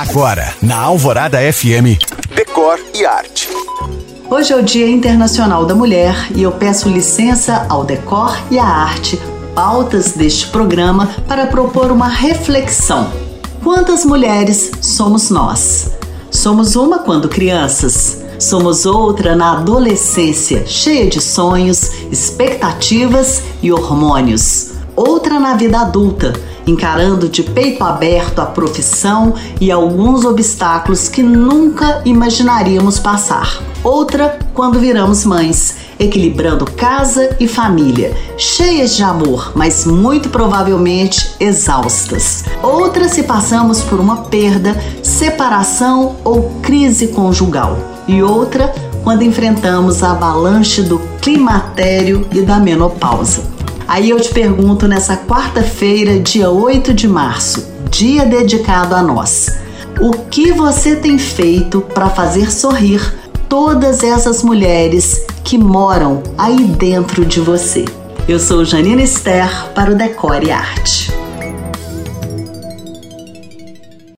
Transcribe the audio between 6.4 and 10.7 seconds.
eu peço licença ao Decor e à Arte, pautas deste